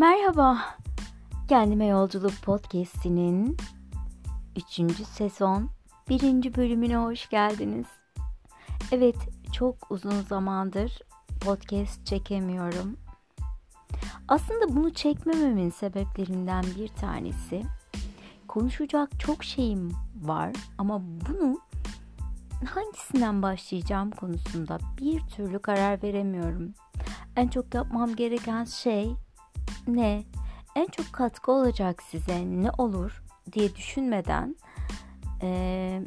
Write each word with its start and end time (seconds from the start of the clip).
Merhaba. 0.00 0.58
Kendime 1.48 1.86
Yolculuk 1.86 2.32
Podcast'inin 2.42 3.56
3. 4.56 5.06
sezon 5.06 5.70
1. 6.08 6.54
bölümüne 6.56 6.96
hoş 6.96 7.28
geldiniz. 7.28 7.86
Evet, 8.92 9.16
çok 9.52 9.90
uzun 9.90 10.20
zamandır 10.20 11.00
podcast 11.40 12.06
çekemiyorum. 12.06 12.96
Aslında 14.28 14.76
bunu 14.76 14.94
çekmememin 14.94 15.70
sebeplerinden 15.70 16.64
bir 16.78 16.88
tanesi 16.88 17.62
konuşacak 18.48 19.20
çok 19.20 19.44
şeyim 19.44 19.92
var 20.22 20.52
ama 20.78 21.00
bunu 21.00 21.58
hangisinden 22.64 23.42
başlayacağım 23.42 24.10
konusunda 24.10 24.78
bir 25.00 25.20
türlü 25.20 25.58
karar 25.58 26.02
veremiyorum. 26.02 26.74
En 27.36 27.48
çok 27.48 27.74
yapmam 27.74 28.16
gereken 28.16 28.64
şey 28.64 29.16
ne? 29.86 30.24
En 30.76 30.86
çok 30.86 31.12
katkı 31.12 31.52
olacak 31.52 32.02
size 32.02 32.44
ne 32.46 32.70
olur 32.78 33.22
diye 33.52 33.74
düşünmeden 33.76 34.56
ee, 35.42 36.02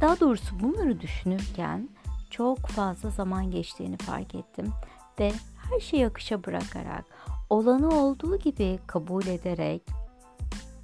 daha 0.00 0.20
doğrusu 0.20 0.60
bunları 0.60 1.00
düşünürken 1.00 1.88
çok 2.30 2.58
fazla 2.58 3.10
zaman 3.10 3.50
geçtiğini 3.50 3.96
fark 3.96 4.34
ettim 4.34 4.72
ve 5.20 5.32
her 5.70 5.80
şeyi 5.80 6.06
akışa 6.06 6.44
bırakarak 6.44 7.04
olanı 7.50 7.88
olduğu 7.88 8.38
gibi 8.38 8.78
kabul 8.86 9.26
ederek 9.26 9.82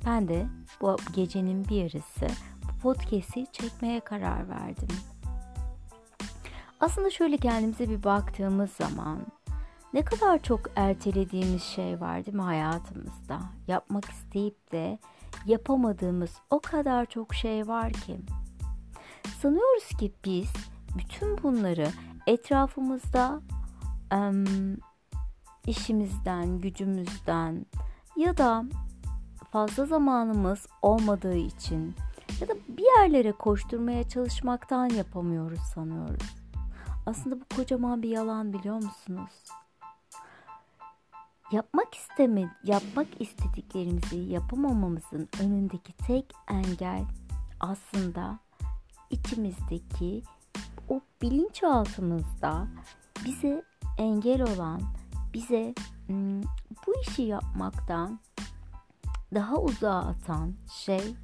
ben 0.07 0.29
de 0.29 0.47
bu 0.81 0.97
gecenin 1.13 1.69
bir 1.69 1.77
yarısı 1.77 2.27
bu 2.63 2.79
podcast'i 2.83 3.47
çekmeye 3.53 4.01
karar 4.01 4.49
verdim. 4.49 4.89
Aslında 6.81 7.11
şöyle 7.11 7.37
kendimize 7.37 7.89
bir 7.89 8.03
baktığımız 8.03 8.71
zaman 8.71 9.19
ne 9.95 10.05
kadar 10.05 10.43
çok 10.43 10.61
ertelediğimiz 10.77 11.63
şey 11.63 12.01
var 12.01 12.27
değil 12.27 12.37
mi 12.37 12.43
hayatımızda? 12.43 13.41
Yapmak 13.69 14.05
isteyip 14.05 14.73
de 14.73 14.99
yapamadığımız 15.47 16.31
o 16.51 16.61
kadar 16.61 17.07
çok 17.07 17.35
şey 17.35 17.69
var 17.69 17.93
ki. 17.93 18.21
Sanıyoruz 19.41 19.89
ki 19.89 20.13
biz 20.25 20.53
bütün 20.99 21.43
bunları 21.43 21.89
etrafımızda 22.27 23.41
işimizden, 25.67 26.61
gücümüzden 26.61 27.67
ya 28.17 28.37
da 28.37 28.65
fazla 29.51 29.87
zamanımız 29.87 30.67
olmadığı 30.83 31.37
için 31.37 31.95
ya 32.41 32.49
da 32.49 32.55
bir 32.69 32.85
yerlere 32.99 33.33
koşturmaya 33.33 34.09
çalışmaktan 34.09 34.87
yapamıyoruz 34.87 35.61
sanıyoruz. 35.75 36.37
Aslında 37.07 37.41
bu 37.41 37.45
kocaman 37.57 38.03
bir 38.03 38.09
yalan 38.09 38.53
biliyor 38.53 38.77
musunuz? 38.77 39.33
Yapmak 41.53 41.95
istemi, 41.95 42.51
yapmak 42.65 43.21
istediklerimizi 43.21 44.17
yapamamamızın 44.17 45.29
önündeki 45.41 45.93
tek 45.93 46.33
engel 46.49 47.05
aslında 47.61 48.39
içimizdeki 49.11 50.23
o 50.89 51.01
bilinçaltımızda 51.23 52.69
bize 53.25 53.63
engel 53.99 54.43
olan, 54.43 54.83
bize 55.35 55.75
bu 56.87 56.95
işi 57.01 57.23
yapmaktan 57.23 58.21
daha 59.35 59.57
uzağa 59.57 59.99
atan 59.99 60.55
şey 60.85 61.15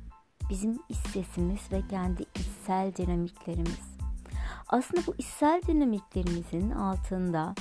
bizim 0.51 0.79
iç 0.89 0.97
sesimiz 0.97 1.73
ve 1.73 1.83
kendi 1.89 2.23
içsel 2.23 2.95
dinamiklerimiz. 2.97 3.97
Aslında 4.69 5.07
bu 5.07 5.15
içsel 5.19 5.62
dinamiklerimizin 5.67 6.71
altında 6.71 7.55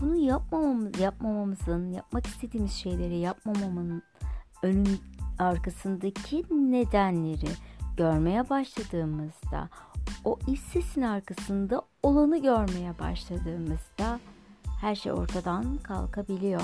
bunu 0.00 0.16
yapmamamız, 0.16 1.00
yapmamamızın, 1.00 1.92
yapmak 1.92 2.26
istediğimiz 2.26 2.72
şeyleri 2.72 3.18
yapmamamın 3.18 4.02
önün 4.62 5.00
arkasındaki 5.38 6.44
nedenleri 6.50 7.48
görmeye 7.96 8.50
başladığımızda, 8.50 9.68
o 10.24 10.38
iç 10.46 10.98
arkasında 10.98 11.82
olanı 12.02 12.42
görmeye 12.42 12.98
başladığımızda 12.98 14.20
her 14.80 14.94
şey 14.94 15.12
ortadan 15.12 15.78
kalkabiliyor. 15.78 16.62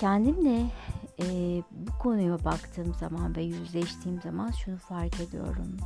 Kendimle 0.00 0.70
e, 1.22 1.26
bu 1.70 1.98
konuya 2.02 2.44
baktığım 2.44 2.94
zaman 2.94 3.36
ve 3.36 3.42
yüzleştiğim 3.42 4.22
zaman 4.22 4.50
şunu 4.50 4.76
fark 4.76 5.20
ediyorum. 5.20 5.76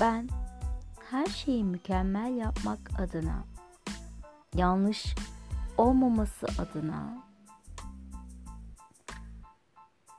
Ben 0.00 0.28
her 1.10 1.26
şeyi 1.26 1.64
mükemmel 1.64 2.36
yapmak 2.36 3.00
adına, 3.00 3.44
yanlış 4.54 5.14
olmaması 5.78 6.46
adına 6.58 7.24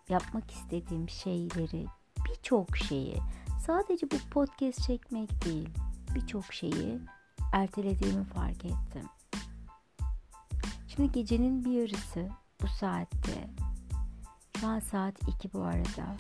yapmak 0.10 0.52
istediğim 0.52 1.10
şeyleri, 1.10 1.86
birçok 2.30 2.78
şeyi, 2.78 3.18
sadece 3.66 4.12
bu 4.12 4.16
podcast 4.32 4.82
çekmek 4.82 5.46
değil, 5.46 5.70
birçok 6.16 6.54
şeyi 6.54 7.00
ertelediğimi 7.54 8.24
fark 8.24 8.66
ettim. 8.66 9.10
Şimdi 10.88 11.12
gecenin 11.12 11.66
bir 11.66 11.72
yarısı 11.72 12.30
bu 12.62 12.68
saatte. 12.68 13.50
Şu 14.60 14.68
an 14.68 14.80
saat 14.80 15.28
2 15.28 15.54
bu 15.54 15.62
arada. 15.62 16.16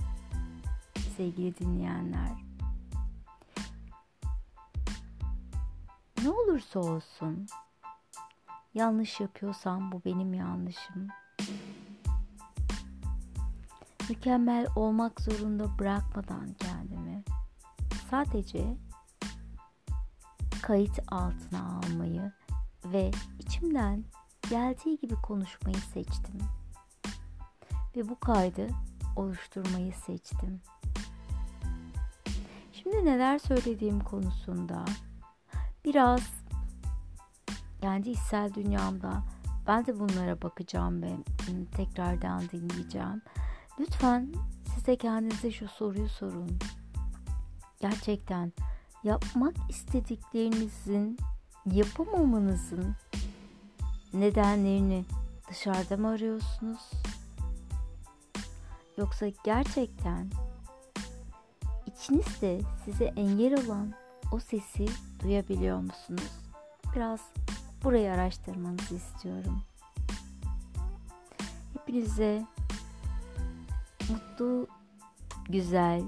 Sevgili 1.17 1.57
dinleyenler. 1.57 2.48
Ne 6.23 6.29
olursa 6.29 6.79
olsun 6.79 7.47
yanlış 8.73 9.19
yapıyorsam 9.19 9.91
bu 9.91 10.01
benim 10.05 10.33
yanlışım. 10.33 11.07
Mükemmel 14.09 14.67
olmak 14.75 15.21
zorunda 15.21 15.79
bırakmadan 15.79 16.53
kendimi 16.53 17.23
sadece 18.11 18.77
kayıt 20.61 20.99
altına 21.07 21.79
almayı 21.79 22.31
ve 22.85 23.11
içimden 23.39 24.03
geldiği 24.49 24.99
gibi 24.99 25.15
konuşmayı 25.15 25.77
seçtim. 25.77 26.39
Ve 27.95 28.09
bu 28.09 28.19
kaydı 28.19 28.67
oluşturmayı 29.15 29.93
seçtim. 29.93 30.61
Şimdi 32.73 33.05
neler 33.05 33.39
söylediğim 33.39 33.99
konusunda 33.99 34.85
biraz 35.85 36.21
kendi 37.81 38.09
içsel 38.09 38.53
dünyamda 38.53 39.23
ben 39.67 39.85
de 39.85 39.99
bunlara 39.99 40.41
bakacağım 40.41 41.01
ve 41.01 41.11
tekrardan 41.75 42.41
dinleyeceğim. 42.51 43.21
Lütfen 43.79 44.33
size 44.75 44.95
kendinize 44.95 45.51
şu 45.51 45.67
soruyu 45.67 46.09
sorun. 46.09 46.59
Gerçekten 47.79 48.53
yapmak 49.03 49.55
istediklerinizin 49.69 51.17
yapamamanızın 51.65 52.95
nedenlerini 54.13 55.05
dışarıda 55.49 55.97
mı 55.97 56.07
arıyorsunuz? 56.07 56.91
Yoksa 58.97 59.27
gerçekten 59.43 60.31
içinizde 61.85 62.61
size 62.85 63.05
engel 63.05 63.65
olan 63.65 63.93
o 64.31 64.39
sesi 64.39 64.85
duyabiliyor 65.23 65.77
musunuz? 65.77 66.31
Biraz 66.95 67.19
burayı 67.83 68.11
araştırmanızı 68.11 68.95
istiyorum. 68.95 69.61
Hepinize 71.73 72.45
mutlu, 74.09 74.67
güzel 75.49 76.03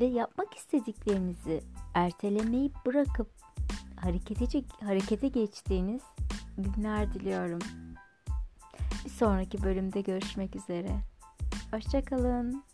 ve 0.00 0.04
yapmak 0.04 0.54
istediklerinizi 0.54 1.62
ertelemeyi 1.94 2.72
bırakıp 2.86 3.30
harekete, 3.96 4.62
harekete 4.84 5.28
geçtiğiniz 5.28 6.02
günler 6.58 7.14
diliyorum. 7.14 7.58
Bir 9.04 9.10
sonraki 9.10 9.62
bölümde 9.62 10.00
görüşmek 10.00 10.56
üzere. 10.56 10.90
Hoşçakalın. 11.70 12.64